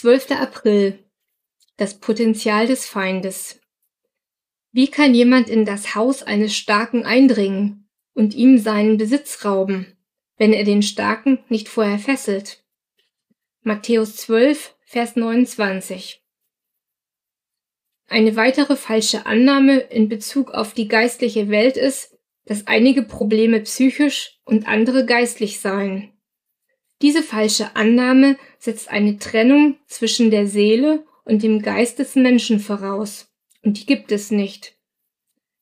12. 0.00 0.30
April. 0.30 0.98
Das 1.76 2.00
Potenzial 2.00 2.66
des 2.66 2.86
Feindes. 2.86 3.60
Wie 4.72 4.88
kann 4.88 5.14
jemand 5.14 5.50
in 5.50 5.66
das 5.66 5.94
Haus 5.94 6.22
eines 6.22 6.56
Starken 6.56 7.04
eindringen 7.04 7.86
und 8.14 8.32
ihm 8.32 8.56
seinen 8.56 8.96
Besitz 8.96 9.44
rauben, 9.44 9.98
wenn 10.38 10.54
er 10.54 10.64
den 10.64 10.80
Starken 10.80 11.40
nicht 11.50 11.68
vorher 11.68 11.98
fesselt? 11.98 12.64
Matthäus 13.60 14.16
12, 14.16 14.74
Vers 14.86 15.16
29. 15.16 16.22
Eine 18.06 18.36
weitere 18.36 18.76
falsche 18.76 19.26
Annahme 19.26 19.80
in 19.80 20.08
Bezug 20.08 20.52
auf 20.52 20.72
die 20.72 20.88
geistliche 20.88 21.50
Welt 21.50 21.76
ist, 21.76 22.16
dass 22.46 22.66
einige 22.66 23.02
Probleme 23.02 23.60
psychisch 23.60 24.40
und 24.46 24.66
andere 24.66 25.04
geistlich 25.04 25.60
seien. 25.60 26.10
Diese 27.02 27.22
falsche 27.22 27.76
Annahme 27.76 28.36
setzt 28.58 28.90
eine 28.90 29.18
Trennung 29.18 29.78
zwischen 29.86 30.30
der 30.30 30.46
Seele 30.46 31.06
und 31.24 31.42
dem 31.42 31.62
Geist 31.62 31.98
des 31.98 32.14
Menschen 32.14 32.60
voraus, 32.60 33.28
und 33.62 33.78
die 33.78 33.86
gibt 33.86 34.12
es 34.12 34.30
nicht. 34.30 34.76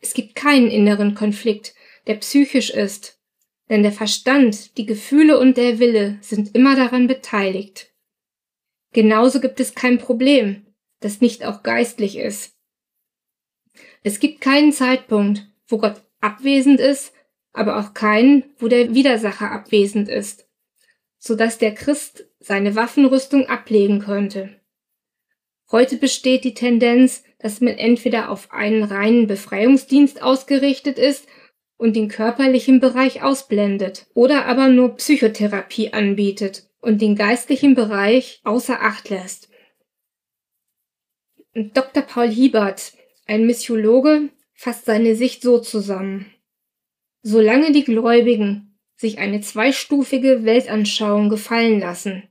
Es 0.00 0.14
gibt 0.14 0.34
keinen 0.34 0.70
inneren 0.70 1.14
Konflikt, 1.14 1.74
der 2.06 2.14
psychisch 2.16 2.70
ist, 2.70 3.20
denn 3.68 3.82
der 3.82 3.92
Verstand, 3.92 4.78
die 4.78 4.86
Gefühle 4.86 5.38
und 5.38 5.56
der 5.56 5.78
Wille 5.78 6.18
sind 6.22 6.54
immer 6.54 6.76
daran 6.76 7.06
beteiligt. 7.06 7.92
Genauso 8.92 9.40
gibt 9.40 9.60
es 9.60 9.74
kein 9.74 9.98
Problem, 9.98 10.66
das 11.00 11.20
nicht 11.20 11.44
auch 11.44 11.62
geistlich 11.62 12.16
ist. 12.16 12.54
Es 14.02 14.20
gibt 14.20 14.40
keinen 14.40 14.72
Zeitpunkt, 14.72 15.46
wo 15.68 15.78
Gott 15.78 16.00
abwesend 16.20 16.80
ist, 16.80 17.12
aber 17.52 17.78
auch 17.78 17.92
keinen, 17.92 18.44
wo 18.58 18.68
der 18.68 18.94
Widersacher 18.94 19.50
abwesend 19.50 20.08
ist 20.08 20.45
so 21.18 21.34
dass 21.34 21.58
der 21.58 21.74
Christ 21.74 22.26
seine 22.40 22.74
Waffenrüstung 22.76 23.46
ablegen 23.46 24.00
könnte. 24.00 24.60
Heute 25.70 25.96
besteht 25.96 26.44
die 26.44 26.54
Tendenz, 26.54 27.24
dass 27.38 27.60
man 27.60 27.74
entweder 27.74 28.30
auf 28.30 28.52
einen 28.52 28.84
reinen 28.84 29.26
Befreiungsdienst 29.26 30.22
ausgerichtet 30.22 30.98
ist 30.98 31.26
und 31.76 31.96
den 31.96 32.08
körperlichen 32.08 32.80
Bereich 32.80 33.22
ausblendet 33.22 34.06
oder 34.14 34.46
aber 34.46 34.68
nur 34.68 34.96
Psychotherapie 34.96 35.92
anbietet 35.92 36.68
und 36.80 37.02
den 37.02 37.16
geistlichen 37.16 37.74
Bereich 37.74 38.40
außer 38.44 38.80
Acht 38.80 39.10
lässt. 39.10 39.48
Dr. 41.54 42.02
Paul 42.02 42.28
Hiebert, 42.28 42.92
ein 43.26 43.46
Missiologe, 43.46 44.28
fasst 44.54 44.84
seine 44.84 45.16
Sicht 45.16 45.42
so 45.42 45.58
zusammen. 45.58 46.32
Solange 47.22 47.72
die 47.72 47.84
Gläubigen 47.84 48.65
sich 48.96 49.18
eine 49.18 49.40
zweistufige 49.40 50.44
Weltanschauung 50.44 51.28
gefallen 51.28 51.80
lassen, 51.80 52.24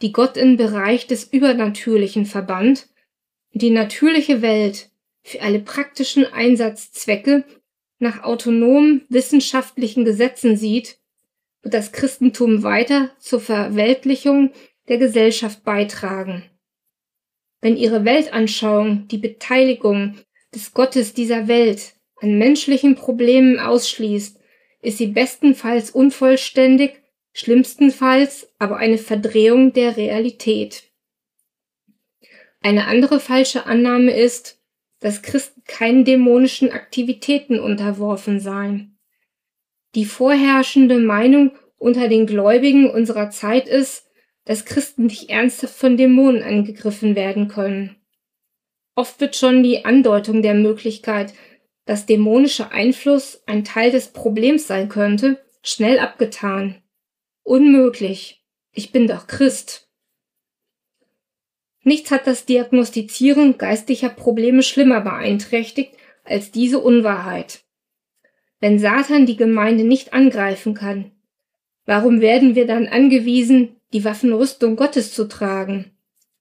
die 0.00 0.12
Gott 0.12 0.36
im 0.36 0.56
Bereich 0.56 1.06
des 1.06 1.24
Übernatürlichen 1.24 2.26
verband 2.26 2.88
und 3.52 3.62
die 3.62 3.70
natürliche 3.70 4.40
Welt 4.40 4.90
für 5.22 5.40
alle 5.42 5.60
praktischen 5.60 6.24
Einsatzzwecke 6.24 7.44
nach 7.98 8.22
autonomen 8.24 9.04
wissenschaftlichen 9.08 10.04
Gesetzen 10.04 10.56
sieht, 10.56 10.98
wird 11.62 11.74
das 11.74 11.92
Christentum 11.92 12.62
weiter 12.62 13.10
zur 13.18 13.40
Verweltlichung 13.40 14.50
der 14.88 14.98
Gesellschaft 14.98 15.62
beitragen. 15.62 16.44
Wenn 17.60 17.76
ihre 17.76 18.04
Weltanschauung 18.04 19.06
die 19.06 19.18
Beteiligung 19.18 20.16
des 20.52 20.72
Gottes 20.74 21.14
dieser 21.14 21.46
Welt 21.46 21.94
an 22.20 22.38
menschlichen 22.38 22.96
Problemen 22.96 23.60
ausschließt 23.60 24.41
ist 24.82 24.98
sie 24.98 25.06
bestenfalls 25.06 25.90
unvollständig, 25.90 27.00
schlimmstenfalls 27.32 28.52
aber 28.58 28.76
eine 28.76 28.98
Verdrehung 28.98 29.72
der 29.72 29.96
Realität. 29.96 30.90
Eine 32.60 32.86
andere 32.86 33.20
falsche 33.20 33.66
Annahme 33.66 34.12
ist, 34.12 34.60
dass 35.00 35.22
Christen 35.22 35.62
keinen 35.64 36.04
dämonischen 36.04 36.70
Aktivitäten 36.70 37.58
unterworfen 37.58 38.38
seien. 38.38 38.98
Die 39.94 40.04
vorherrschende 40.04 40.98
Meinung 40.98 41.52
unter 41.76 42.08
den 42.08 42.26
Gläubigen 42.26 42.88
unserer 42.88 43.30
Zeit 43.30 43.66
ist, 43.66 44.08
dass 44.44 44.64
Christen 44.64 45.06
nicht 45.06 45.30
ernsthaft 45.30 45.74
von 45.74 45.96
Dämonen 45.96 46.42
angegriffen 46.42 47.16
werden 47.16 47.48
können. 47.48 47.96
Oft 48.94 49.20
wird 49.20 49.36
schon 49.36 49.62
die 49.62 49.84
Andeutung 49.84 50.42
der 50.42 50.54
Möglichkeit, 50.54 51.34
dass 51.84 52.06
dämonischer 52.06 52.72
Einfluss 52.72 53.42
ein 53.46 53.64
Teil 53.64 53.90
des 53.90 54.08
Problems 54.08 54.66
sein 54.66 54.88
könnte, 54.88 55.44
schnell 55.62 55.98
abgetan. 55.98 56.82
Unmöglich. 57.42 58.44
Ich 58.72 58.92
bin 58.92 59.06
doch 59.06 59.26
Christ. 59.26 59.88
Nichts 61.84 62.10
hat 62.10 62.26
das 62.26 62.46
Diagnostizieren 62.46 63.58
geistlicher 63.58 64.08
Probleme 64.08 64.62
schlimmer 64.62 65.00
beeinträchtigt 65.00 65.96
als 66.24 66.52
diese 66.52 66.78
Unwahrheit. 66.78 67.64
Wenn 68.60 68.78
Satan 68.78 69.26
die 69.26 69.36
Gemeinde 69.36 69.82
nicht 69.82 70.12
angreifen 70.12 70.74
kann, 70.74 71.10
warum 71.84 72.20
werden 72.20 72.54
wir 72.54 72.66
dann 72.66 72.86
angewiesen, 72.86 73.76
die 73.92 74.04
Waffenrüstung 74.04 74.76
Gottes 74.76 75.12
zu 75.12 75.26
tragen, 75.26 75.90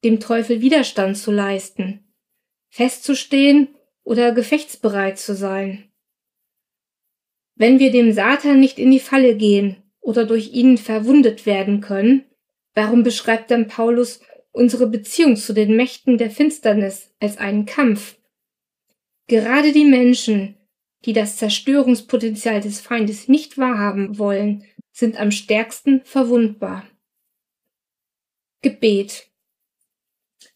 dem 0.03 0.19
Teufel 0.19 0.62
Widerstand 0.62 1.18
zu 1.18 1.31
leisten, 1.31 2.03
festzustehen 2.69 3.69
oder 4.03 4.31
gefechtsbereit 4.31 5.19
zu 5.19 5.35
sein. 5.35 5.91
Wenn 7.56 7.79
wir 7.79 7.91
dem 7.91 8.12
Satan 8.13 8.59
nicht 8.59 8.79
in 8.79 8.91
die 8.91 9.00
Falle 9.00 9.35
gehen 9.35 9.78
oder 10.00 10.25
durch 10.25 10.51
ihn 10.53 10.78
verwundet 10.78 11.45
werden 11.45 11.81
können, 11.81 12.25
warum 12.73 13.03
beschreibt 13.03 13.51
dann 13.51 13.67
Paulus 13.67 14.22
unsere 14.51 14.88
Beziehung 14.88 15.35
zu 15.35 15.53
den 15.53 15.75
Mächten 15.75 16.17
der 16.17 16.31
Finsternis 16.31 17.13
als 17.19 17.38
einen 17.38 17.66
Kampf? 17.66 18.17
Gerade 19.28 19.72
die 19.72 19.85
Menschen, 19.85 20.57
die 21.06 21.13
das 21.13 21.38
Zerstörungspotenzial 21.38 22.62
des 22.62 22.81
Feindes 22.81 23.28
nicht 23.28 23.57
wahrhaben 23.57 24.18
wollen, 24.18 24.66
sind 24.91 25.19
am 25.19 25.31
stärksten 25.31 26.01
verwundbar. 26.03 26.88
Gebet 28.62 29.28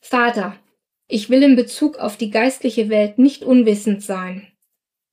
Vater, 0.01 0.59
ich 1.07 1.29
will 1.29 1.43
in 1.43 1.55
Bezug 1.55 1.97
auf 1.97 2.17
die 2.17 2.31
geistliche 2.31 2.89
Welt 2.89 3.19
nicht 3.19 3.43
unwissend 3.43 4.01
sein. 4.01 4.47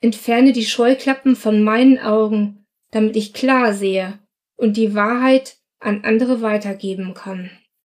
Entferne 0.01 0.53
die 0.53 0.65
Scheuklappen 0.65 1.37
von 1.37 1.63
meinen 1.63 1.99
Augen, 1.99 2.67
damit 2.91 3.17
ich 3.17 3.33
klar 3.33 3.75
sehe 3.75 4.19
und 4.57 4.77
die 4.77 4.95
Wahrheit 4.95 5.59
an 5.79 6.05
andere 6.05 6.41
weitergeben 6.43 7.15
kann. 7.15 7.51